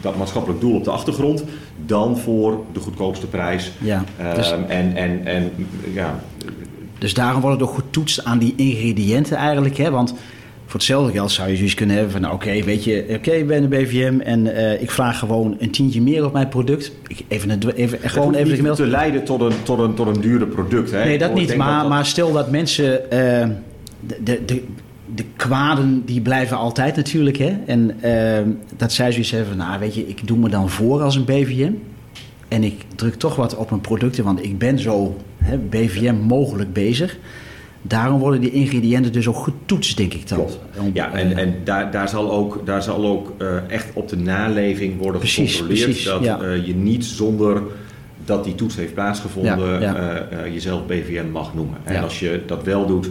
[0.00, 1.44] dat maatschappelijk doel op de achtergrond,
[1.86, 3.72] dan voor de goedkoopste prijs.
[3.78, 5.50] Ja, Ehm, dus- en, en, en
[5.92, 6.20] ja,
[6.98, 9.76] Dus daarom wordt het ook getoetst aan die ingrediënten eigenlijk.
[9.76, 9.90] Hè?
[9.90, 10.14] Want
[10.70, 12.20] voor hetzelfde geld zou je zoiets kunnen hebben van...
[12.20, 15.70] nou, oké, weet je, oké, ik ben een BVM en eh, ik vraag gewoon een
[15.70, 16.92] tientje meer op mijn product.
[17.06, 20.06] Ik, even, een, even, het gewoon even niet te leiden tot een, tot een, tot
[20.16, 20.90] een duurder product.
[20.90, 21.04] Hè?
[21.04, 21.56] Nee, dat niet.
[21.56, 23.10] Maar, dat- maar stel dat mensen...
[23.10, 23.48] eh,
[24.06, 24.62] de, de, de,
[25.14, 27.36] de kwaden die blijven altijd natuurlijk.
[27.36, 27.56] Hè?
[27.66, 28.42] En eh,
[28.76, 29.66] dat zij zoiets hebben van...
[29.66, 31.72] nou, weet je, ik doe me dan voor als een BVM...
[32.48, 36.72] En ik druk toch wat op mijn producten, want ik ben zo hè, BVM mogelijk
[36.72, 37.18] bezig.
[37.82, 40.38] Daarom worden die ingrediënten dus ook getoetst, denk ik dan.
[40.38, 40.58] Klopt.
[40.92, 44.98] Ja, en, en daar, daar zal ook, daar zal ook eh, echt op de naleving
[44.98, 45.84] worden Precies, gecontroleerd.
[45.84, 46.40] precies, dat ja.
[46.40, 47.62] eh, je niet zonder
[48.24, 50.18] dat die toets heeft plaatsgevonden Ja, ja.
[50.30, 51.78] eh, jezelf BVM mag noemen.
[51.84, 53.10] En als je dat wel doet,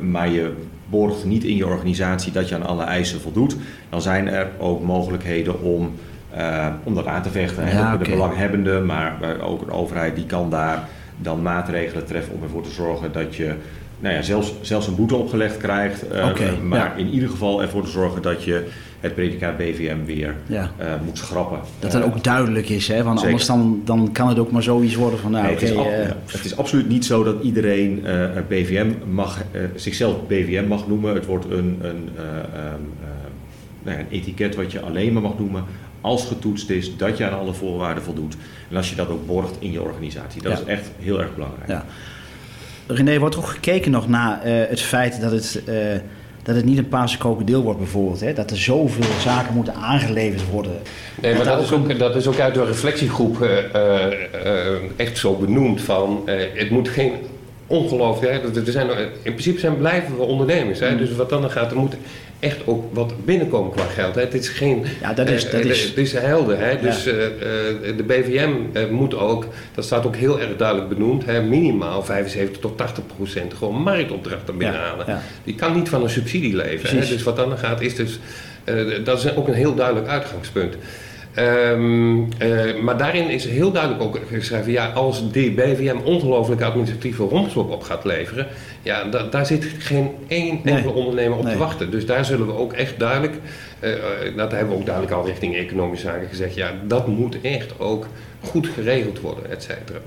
[0.00, 0.52] maar je
[0.88, 3.56] borgt niet in je organisatie dat je aan alle eisen voldoet,
[3.88, 5.92] dan zijn er ook mogelijkheden om,
[6.82, 7.66] om dat aan te vechten.
[7.68, 12.42] Ja, de, de belanghebbende, maar ook een overheid die kan daar dan maatregelen treffen om
[12.42, 13.54] ervoor te zorgen dat je
[14.00, 16.08] nou ja, zelfs, zelfs een boete opgelegd krijgt.
[16.08, 18.66] eh, maar in ieder geval ervoor te zorgen dat je
[19.00, 20.70] het predicaat BVM weer Ja.
[20.76, 21.58] eh, moet schrappen.
[21.78, 23.02] dat dat Eh, ook duidelijk is, hè?
[23.02, 23.26] want zeker.
[23.32, 25.30] anders dan, dan kan het ook maar zoiets worden van...
[25.30, 25.86] nou, nee, het, is ab-
[26.26, 28.04] het is absoluut niet zo dat iedereen
[28.48, 29.42] BVM mag,
[29.74, 31.14] zichzelf BVM mag noemen.
[31.14, 33.08] Het wordt een, een, eh, ehm, eh,
[33.82, 35.64] nou ja, een etiket wat je alleen maar mag noemen
[36.00, 38.36] als getoetst is dat je aan alle voorwaarden voldoet.
[38.70, 40.42] En als je dat ook borgt in je organisatie.
[40.42, 40.58] Dat Ja.
[40.58, 41.68] is echt heel erg belangrijk.
[42.94, 45.74] René, wordt ook gekeken nog naar eh, het feit dat het, eh,
[46.42, 48.20] dat het niet een paarse krokodil wordt bijvoorbeeld.
[48.20, 48.32] Hè?
[48.32, 50.72] Dat er zoveel zaken moeten aangeleverd worden.
[51.22, 53.56] Nee, maar dat is, ook, dat is ook uit de reflectiegroep eh,
[54.96, 56.22] echt zo benoemd van
[56.54, 57.12] het moet geen
[57.66, 58.88] ongelooflijk, hè, dat- we zijn,
[59.22, 61.94] in principe zijn blijven we ondernemers, hè, dus wat dan gaat, er moet
[62.40, 64.14] echt ook wat binnenkomen qua geld.
[64.14, 64.20] Hè.
[64.20, 66.58] Het is geen, Ja, dat is- eh, dat eh, is- het is helder.
[66.60, 66.80] Hè.
[66.80, 67.14] Dus eh,
[67.96, 68.50] de BVM
[68.90, 73.54] moet ook, dat staat ook heel erg duidelijk benoemd, hè, minimaal 75 tot 80 procent
[73.54, 75.04] gewoon marktopdrachten binnenhalen.
[75.08, 75.22] ja.
[75.44, 76.88] Die kan niet van een subsidie leven.
[76.98, 77.06] Hè.
[77.06, 78.18] Dus wat dan gaat is dus,
[79.04, 80.76] dat is ook een heel duidelijk uitgangspunt.
[81.34, 87.22] Ehm, eh, maar daarin is heel duidelijk ook geschreven, ja, als die BVM ongelooflijke administratieve
[87.22, 88.46] rompslop op gaat leveren,
[88.82, 90.74] ja, da- daar zit geen één Nee.
[90.74, 91.52] enkele ondernemer op Nee.
[91.52, 91.90] te wachten.
[91.90, 93.34] Dus daar zullen we ook echt duidelijk,
[93.78, 94.00] eh, eh,
[94.36, 98.06] dat hebben we ook duidelijk al richting economische zaken gezegd, ja, dat moet echt ook
[98.40, 99.98] goed geregeld worden, et cetera.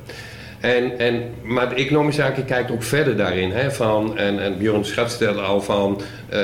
[0.59, 3.51] En, en, maar de economische zaken kijkt ook verder daarin.
[3.51, 6.39] Hè, van, en, en Björn Schat stelde al van, eh,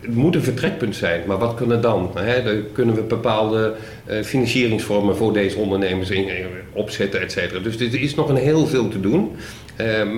[0.00, 2.10] het moet een vertrekpunt zijn, maar wat kunnen dan?
[2.14, 2.42] Hè?
[2.42, 3.74] Dan kunnen we bepaalde
[4.22, 6.28] financieringsvormen voor deze ondernemers in,
[6.72, 7.60] opzetten, et cetera.
[7.60, 9.36] Dus er is nog een heel veel te doen,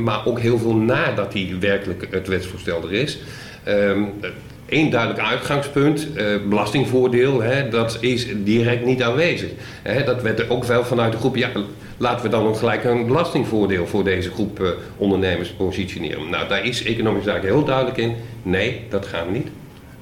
[0.02, 3.18] maar ook heel veel nadat die werkelijk het wetsvoorstel er is.
[3.64, 4.02] Ehm,
[4.68, 9.50] Eén duidelijk uitgangspunt, eh, belastingvoordeel, hè, dat is direct niet aanwezig.
[10.04, 11.50] Dat werd er ook wel vanuit de groep, ja,
[11.96, 16.30] laten we dan ook gelijk een belastingvoordeel voor deze groep eh, ondernemers positioneren.
[16.30, 18.14] Nou, daar is economische zaken heel duidelijk in.
[18.42, 19.48] Nee, dat gaan niet.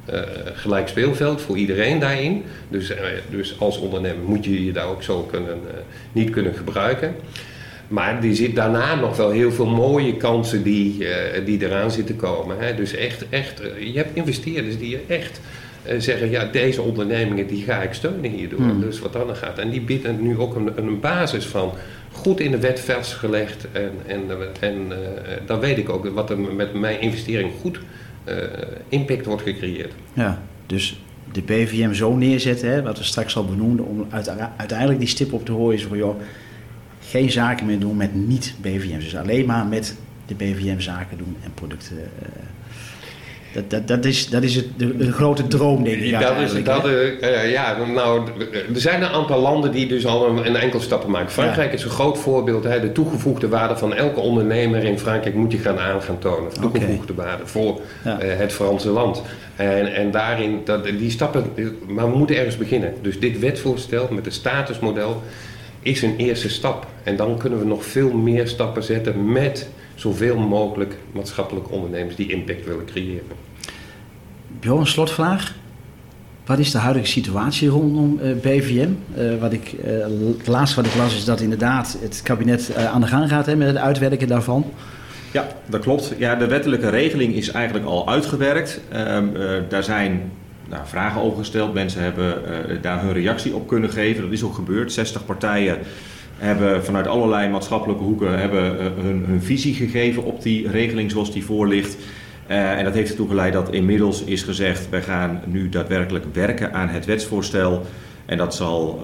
[0.04, 0.20] Eh,
[0.54, 2.44] gelijk speelveld voor iedereen daarin.
[2.68, 2.92] Dus,
[3.30, 5.60] dus als ondernemer moet je je daar ook zo kunnen,
[6.12, 7.14] niet kunnen gebruiken.
[7.94, 12.16] Maar er zit daarna nog wel heel veel mooie kansen die, eh, die eraan zitten
[12.16, 12.56] komen.
[12.58, 12.74] Hè.
[12.74, 15.40] Dus echt, echt eh, je hebt investeerders die je echt
[15.82, 18.58] eh, zeggen, ja, deze ondernemingen die ga ik steunen hierdoor.
[18.58, 18.80] Hmm.
[18.80, 19.58] Dus wat dan gaat.
[19.58, 21.72] En die bieden nu ook een, een basis van
[22.12, 23.66] goed in de wet vastgelegd.
[23.72, 24.22] En, en,
[24.60, 24.92] en
[25.46, 27.78] dan weet ik ook wat er met mijn investering goed
[28.88, 29.92] impact wordt gecreëerd.
[30.12, 31.00] Ja, dus
[31.32, 35.32] de BVM zo neerzetten, hè, wat we straks al benoemden, om uite- uiteindelijk die stip
[35.32, 36.20] op te horen van joh,
[37.08, 39.04] geen zaken meer doen met niet-BVM's.
[39.04, 41.96] Dus alleen maar met de BVM zaken doen en producten.
[41.98, 42.28] eh,
[43.54, 46.20] Dat, dat, dat, is, dat is het, de, grote droom, denk ik.
[46.20, 48.28] Dat is, dat, uh, ja, nou,
[48.74, 51.30] er zijn een aantal landen die dus al een, een enkel stappen maken.
[51.30, 52.64] Frankrijk is een groot voorbeeld.
[52.64, 56.52] Hè, de toegevoegde waarde van elke ondernemer in Frankrijk moet je gaan aan gaan tonen.
[56.60, 58.22] Toegevoegde waarde voor ja.
[58.22, 59.22] uh, het Franse land.
[59.56, 61.44] En, en daarin, dat, die stappen,
[61.86, 62.94] maar we moeten ergens beginnen.
[63.02, 65.22] Dus dit wetsvoorstel met het statusmodel
[65.84, 66.86] is een eerste stap.
[67.02, 72.30] En dan kunnen we nog veel meer stappen zetten met zoveel mogelijk maatschappelijke ondernemers die
[72.30, 73.26] impact willen creëren.
[74.60, 75.54] Bjorn, een slotvraag.
[76.46, 78.88] Wat is de huidige situatie rondom eh, BVM?
[79.16, 80.06] Uh, eh, wat ik, uh,
[80.38, 83.56] het laatste wat ik las is dat inderdaad het kabinet aan de gang gaat hè,
[83.56, 84.72] met het uitwerken daarvan.
[85.32, 86.14] Ja, dat klopt.
[86.18, 88.80] Ja, de wettelijke regeling is eigenlijk al uitgewerkt.
[88.88, 89.26] Ehm,
[89.68, 90.30] daar zijn
[90.68, 91.74] nou, vragen over gesteld.
[91.74, 92.42] Mensen hebben
[92.80, 94.22] daar hun reactie op kunnen geven.
[94.22, 94.92] Dat is ook gebeurd.
[94.92, 95.78] 60 partijen
[96.36, 101.44] hebben vanuit allerlei maatschappelijke hoeken hebben, hun, hun visie gegeven op die regeling zoals die
[101.44, 101.96] voor ligt.
[102.48, 106.72] Uh, en dat heeft ertoe geleid dat inmiddels is gezegd: wij gaan nu daadwerkelijk werken
[106.72, 107.82] aan het wetsvoorstel.
[108.26, 109.02] En dat zal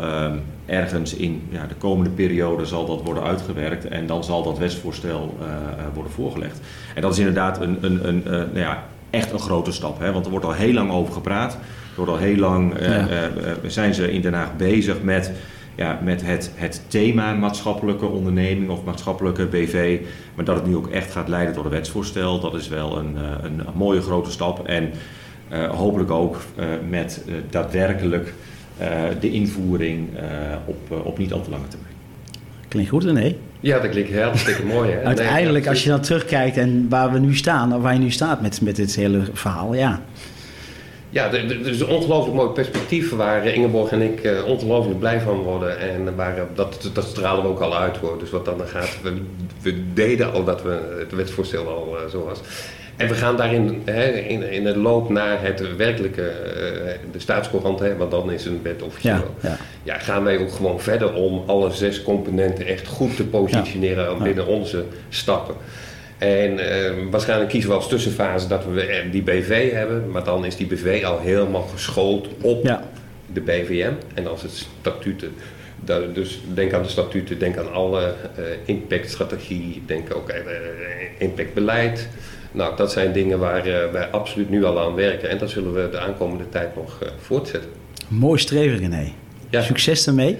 [0.66, 5.38] ergens in ja, de komende periode zal dat worden uitgewerkt en dan zal dat wetsvoorstel
[5.94, 6.60] worden voorgelegd.
[6.94, 10.12] En dat is inderdaad een, een, een, nou ja, echt een grote stap, hè?
[10.12, 11.52] want er wordt al heel lang over gepraat.
[11.52, 13.28] Er wordt al heel lang ja.
[13.66, 15.32] zijn ze in Den Haag bezig met
[15.80, 20.00] ja, met het, het thema maatschappelijke onderneming of maatschappelijke BV.
[20.34, 23.16] Maar dat het nu ook echt gaat leiden tot een wetsvoorstel, dat is wel een,
[23.16, 24.66] eh, een, mooie grote stap.
[24.66, 24.90] En
[25.52, 28.34] uh, hopelijk ook uh, met uh, daadwerkelijk
[29.20, 30.08] de invoering
[30.64, 31.89] op, op niet al te lange termijn.
[32.70, 33.36] Klinkt goed, René?
[33.60, 34.90] Ja, dat klinkt hartstikke mooi.
[34.90, 35.04] Hè?
[35.04, 38.40] Uiteindelijk, als je dan terugkijkt en waar we nu staan, of waar je nu staat
[38.40, 40.02] met, met dit hele verhaal, ja.
[41.10, 45.36] Ja, er is een ongelooflijk mooi perspectief waar Ingeborg en ik uh, ongelooflijk blij van
[45.36, 45.78] worden.
[45.78, 48.18] En waar, uh, dat, dat stralen we ook al uit hoor.
[48.18, 49.12] Dus wat dan gaat, we,
[49.62, 52.40] we deden al dat we het wetsvoorstel al uh, zo was.
[53.00, 56.32] En we gaan daarin hè, in, in het loop naar het werkelijke,
[57.12, 59.34] de staatscourant, hè, want dan is een wet officieel.
[59.40, 59.56] Ja, ja.
[59.82, 64.22] ja, gaan wij ook gewoon verder om alle zes componenten echt goed te positioneren ja,
[64.22, 65.54] binnen onze stappen.
[66.18, 70.56] En uh, waarschijnlijk kiezen we als tussenfase dat we die BV hebben, maar dan is
[70.56, 72.80] die BV al helemaal geschoold op
[73.32, 73.92] de BVM.
[74.14, 75.34] En als het statuten,
[76.12, 80.56] dus denk aan de statuten, denk aan alle uh, impactstrategie, denk ook aan uh,
[81.18, 82.08] impactbeleid.
[82.52, 85.88] Nou, dat zijn dingen waar wij absoluut nu al aan werken en dat zullen we
[85.90, 87.70] de aankomende tijd nog voortzetten.
[88.08, 89.12] Mooi streven, René.
[89.50, 89.62] Ja.
[89.62, 90.38] Succes daarmee.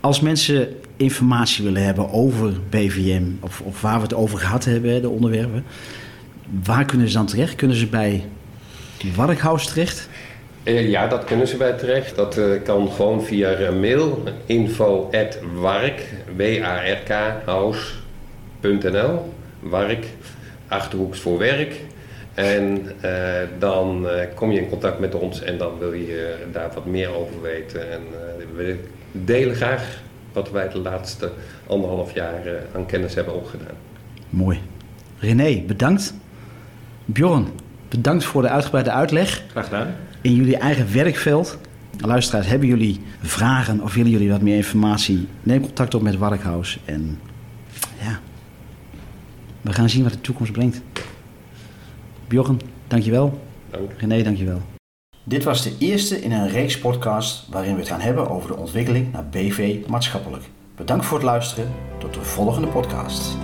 [0.00, 5.02] Als mensen informatie willen hebben over BVM of, of waar we het over gehad hebben,
[5.02, 5.64] de onderwerpen,
[6.64, 7.54] waar kunnen ze dan terecht?
[7.54, 8.24] Kunnen ze bij
[9.14, 10.08] Warkhaus terecht?
[10.62, 12.16] Eh, ja, dat kunnen ze bij terecht.
[12.16, 16.02] Dat kan gewoon via mail info at wark,
[16.36, 19.32] W-A-R-K, house.nl.
[19.60, 20.06] Wark,
[20.74, 21.80] Achterhoeks voor werk.
[22.34, 23.12] En uh,
[23.58, 27.42] dan kom je in contact met ons en dan wil je daar wat meer over
[27.42, 27.92] weten.
[27.92, 28.00] En
[28.56, 28.78] we
[29.12, 30.02] delen graag
[30.34, 31.32] wat wij de laatste
[31.66, 33.76] anderhalf jaar eh, aan kennis hebben opgedaan.
[34.30, 34.60] Mooi.
[35.18, 36.14] René, bedankt.
[37.04, 37.46] Bjorn,
[37.88, 39.42] bedankt voor de uitgebreide uitleg.
[39.50, 39.94] Graag gedaan.
[40.20, 41.58] In jullie eigen werkveld.
[41.98, 45.28] Luisteraars, hebben jullie vragen of willen jullie wat meer informatie?
[45.42, 46.78] Neem contact op met Warkhaus.
[46.84, 47.20] En
[49.64, 50.80] we gaan zien wat de toekomst brengt.
[52.28, 53.40] Bjorn, dankjewel.
[53.70, 53.92] Dank.
[53.96, 54.60] René, dankjewel.
[55.24, 58.56] Dit was de eerste in een reeks podcast waarin we het gaan hebben over de
[58.56, 60.44] ontwikkeling naar BV maatschappelijk.
[60.76, 61.72] Bedankt voor het luisteren.
[61.98, 63.36] Tot de volgende podcast.